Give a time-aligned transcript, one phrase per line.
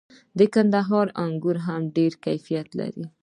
[0.37, 3.05] د کندهار انګور هم ډیر کیفیت لري.